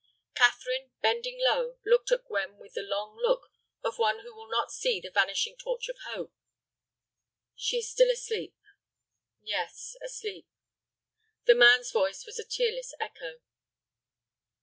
Catherine, 0.33 0.93
bending 1.03 1.37
low, 1.39 1.77
looked 1.85 2.11
at 2.11 2.25
Gwen 2.25 2.57
with 2.57 2.73
the 2.73 2.81
long 2.81 3.17
look 3.17 3.51
of 3.83 3.99
one 3.99 4.21
who 4.21 4.33
will 4.33 4.49
not 4.49 4.71
see 4.71 4.99
the 4.99 5.11
vanishing 5.11 5.55
torch 5.57 5.89
of 5.89 5.99
hope. 5.99 6.33
"She 7.55 7.77
is 7.77 7.91
still 7.91 8.09
asleep." 8.09 8.55
"Yes, 9.43 9.95
asleep." 10.01 10.47
The 11.45 11.53
man's 11.53 11.91
voice 11.91 12.25
was 12.25 12.39
a 12.39 12.43
tearless 12.43 12.95
echo. 12.99 13.41